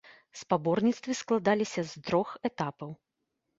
Спаборніцтвы 0.39 1.17
складаліся 1.19 1.81
з 1.93 2.03
трох 2.09 2.35
этапаў. 2.53 2.99